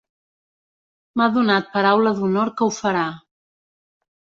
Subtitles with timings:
[1.21, 3.09] M'ha donat paraula d'honor que ho farà.